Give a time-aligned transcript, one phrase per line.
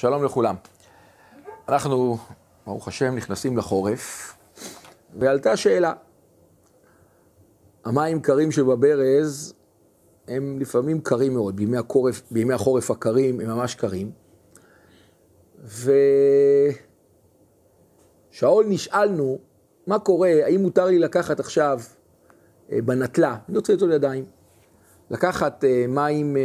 [0.00, 0.54] שלום לכולם.
[1.68, 2.18] אנחנו,
[2.66, 4.34] ברוך השם, נכנסים לחורף,
[5.18, 5.92] ועלתה שאלה.
[7.84, 9.54] המים קרים שבברז
[10.28, 14.10] הם לפעמים קרים מאוד, בימי, הקורף, בימי החורף הקרים הם ממש קרים.
[18.32, 19.38] ושאול נשאלנו,
[19.86, 21.80] מה קורה, האם מותר לי לקחת עכשיו
[22.72, 24.24] אה, בנטלה, אני רוצה לטול ידיים,
[25.10, 26.42] לקחת אה, מים אה,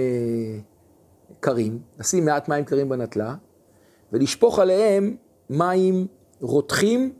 [1.39, 3.35] קרים, לשים מעט מים קרים בנטלה,
[4.15, 5.15] ולשפוך עליהם
[5.49, 6.07] מים
[6.41, 7.13] רותחים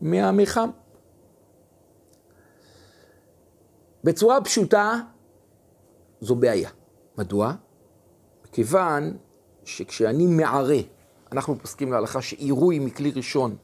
[0.00, 0.70] מהמיחם.
[4.04, 4.94] בצורה פשוטה,
[6.20, 6.70] זו בעיה.
[7.18, 7.52] מדוע?
[8.44, 9.16] מכיוון
[9.64, 10.78] שכשאני מערה,
[11.32, 13.56] אנחנו פוסקים להלכה שעירוי מכלי ראשון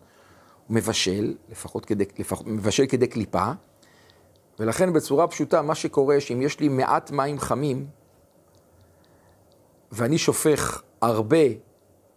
[0.71, 3.53] מבשל, לפחות כדי, לפחות, מבשל כדי קליפה,
[4.59, 7.87] ולכן בצורה פשוטה, מה שקורה שאם יש לי מעט מים חמים,
[9.93, 11.72] ואני שופך הרבה,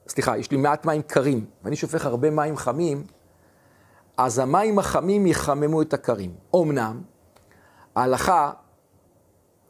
[0.08, 3.04] סליחה, יש לי מעט מים קרים, ואני שופך הרבה מים חמים,
[4.17, 6.36] אז המים החמים יחממו את הקרים.
[6.56, 7.02] אמנם,
[7.95, 8.52] ההלכה,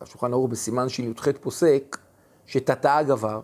[0.02, 1.98] השולחן ערוך בסימן שי"ח פוסק,
[2.46, 3.42] שתתאה גבר,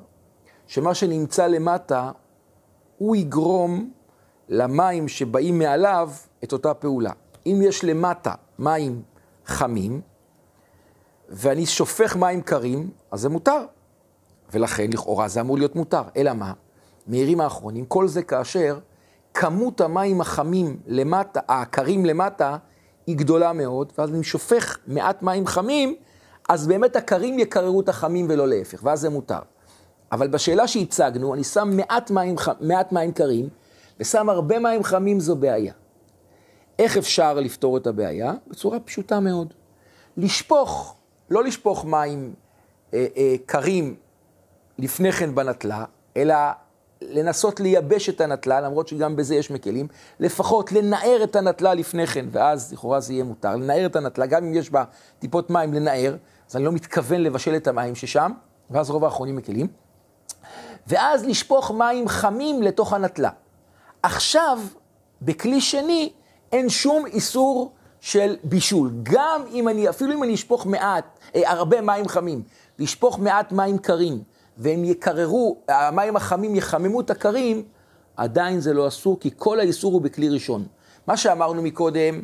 [0.67, 2.11] שמה שנמצא למטה,
[2.97, 3.91] הוא יגרום
[4.49, 6.09] למים שבאים מעליו
[6.43, 7.11] את אותה פעולה.
[7.45, 9.01] אם יש למטה מים
[9.45, 10.01] חמים,
[11.29, 13.65] ואני שופך מים קרים, אז זה מותר.
[14.53, 16.03] ולכן לכאורה זה אמור להיות מותר.
[16.17, 16.53] אלא מה?
[17.07, 18.79] מהירים האחרונים, כל זה כאשר
[19.33, 22.57] כמות המים החמים למטה, הקרים למטה,
[23.07, 25.95] היא גדולה מאוד, ואז אני שופך מעט מים חמים,
[26.49, 29.39] אז באמת הקרים יקררו את החמים ולא להפך, ואז זה מותר.
[30.11, 33.49] אבל בשאלה שהצגנו, אני שם מעט מים, מעט מים קרים,
[33.99, 35.73] ושם הרבה מים חמים, זו בעיה.
[36.79, 38.33] איך אפשר לפתור את הבעיה?
[38.47, 39.53] בצורה פשוטה מאוד.
[40.17, 40.95] לשפוך,
[41.29, 42.33] לא לשפוך מים
[42.93, 43.95] אה, אה, קרים
[44.77, 45.85] לפני כן בנטלה,
[46.17, 46.35] אלא
[47.01, 49.87] לנסות לייבש את הנטלה, למרות שגם בזה יש מקלים,
[50.19, 54.43] לפחות לנער את הנטלה לפני כן, ואז לכאורה זה יהיה מותר, לנער את הנטלה, גם
[54.43, 54.83] אם יש בה
[55.19, 56.15] טיפות מים לנער,
[56.49, 58.31] אז אני לא מתכוון לבשל את המים ששם,
[58.69, 59.67] ואז רוב האחרונים מקלים,
[60.87, 63.29] ואז לשפוך מים חמים לתוך הנטלה.
[64.03, 64.59] עכשיו,
[65.21, 66.11] בכלי שני,
[66.51, 68.91] אין שום איסור של בישול.
[69.03, 72.43] גם אם אני, אפילו אם אני אשפוך מעט, אה, הרבה מים חמים,
[72.79, 74.23] לשפוך מעט מים קרים,
[74.57, 77.63] והם יקררו, המים החמים יחממו את הקרים,
[78.17, 80.65] עדיין זה לא אסור, כי כל האיסור הוא בכלי ראשון.
[81.07, 82.21] מה שאמרנו מקודם,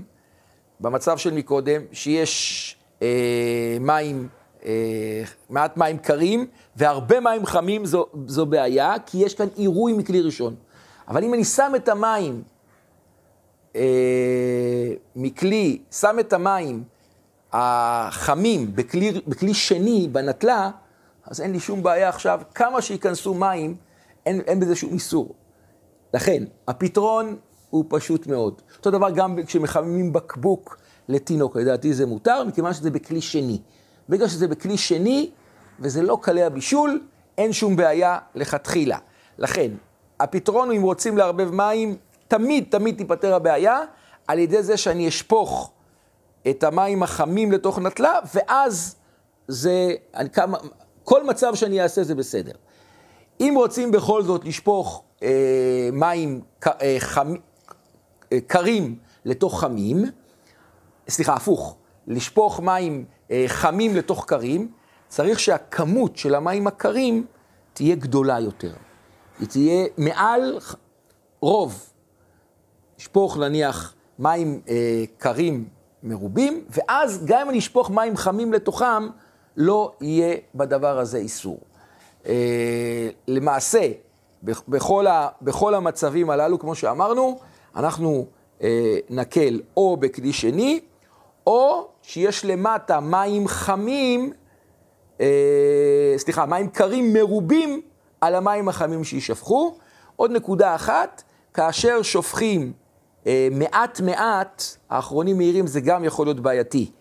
[0.80, 4.28] במצב של מקודם, שיש אה, מים,
[4.66, 10.22] אה, מעט מים קרים, והרבה מים חמים זו, זו בעיה, כי יש כאן עירוי מכלי
[10.22, 10.56] ראשון.
[11.08, 12.44] אבל אם אני שם את המים
[13.76, 16.84] אה, מכלי, שם את המים
[17.54, 20.70] החמים בכלי, בכלי שני, בנטלה,
[21.28, 23.76] אז אין לי שום בעיה עכשיו, כמה שייכנסו מים,
[24.26, 25.36] אין, אין בזה שום איסור.
[26.14, 27.36] לכן, הפתרון
[27.70, 28.62] הוא פשוט מאוד.
[28.78, 30.78] אותו דבר גם כשמחממים בקבוק
[31.10, 33.62] לתינוק, לדעתי זה מותר, מכיוון שזה בכלי שני.
[34.10, 35.32] בגלל שזה בכלי שני,
[35.80, 37.02] וזה לא קלי הבישול,
[37.38, 38.98] אין שום בעיה לכתחילה.
[39.38, 39.72] לכן,
[40.20, 41.96] הפתרון הוא אם רוצים לערבב מים,
[42.28, 43.82] תמיד תמיד תיפתר הבעיה,
[44.28, 45.72] על ידי זה שאני אשפוך
[46.50, 48.96] את המים החמים לתוך נטלה, ואז
[49.48, 49.94] זה,
[50.34, 50.58] כמה,
[51.08, 52.52] כל מצב שאני אעשה זה בסדר.
[53.40, 57.34] אם רוצים בכל זאת לשפוך אה, מים אה, חמ,
[58.32, 58.96] אה, קרים
[59.26, 60.06] לתוך חמים,
[61.10, 64.72] סליחה, הפוך, לשפוך מים אה, חמים לתוך קרים,
[65.08, 67.26] צריך שהכמות של המים הקרים
[67.74, 68.74] תהיה גדולה יותר.
[69.40, 70.60] היא תהיה מעל
[71.40, 71.90] רוב.
[73.00, 75.68] לשפוך נניח מים אה, קרים
[76.04, 79.08] מרובים, ואז גם אם אני אשפוך מים חמים לתוכם,
[79.58, 81.60] לא יהיה בדבר הזה איסור.
[82.28, 83.92] אה, למעשה,
[84.44, 87.40] בכל, ה, בכל המצבים הללו, כמו שאמרנו,
[87.76, 88.26] אנחנו
[88.62, 90.80] אה, נקל או בכלי שני,
[91.48, 94.34] או שיש למטה מים חמים,
[95.22, 97.82] אה, סליחה, מים קרים מרובים
[98.22, 99.78] על המים החמים שיישפכו.
[100.16, 101.24] עוד נקודה אחת,
[101.54, 102.74] כאשר שופכים
[103.28, 106.92] אה, מעט מעט, האחרונים מהירים זה גם יכול להיות בעייתי.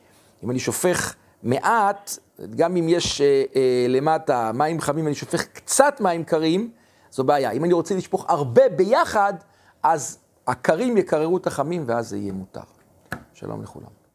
[0.44, 2.18] אם אני שופך מעט,
[2.56, 6.70] גם אם יש אה, אה, למטה מים חמים, אני שופך קצת מים קרים,
[7.10, 7.50] זו בעיה.
[7.50, 9.34] אם אני רוצה לשפוך הרבה ביחד,
[9.82, 12.60] אז הקרים יקררו את החמים ואז זה יהיה מותר.
[13.34, 14.05] שלום לכולם.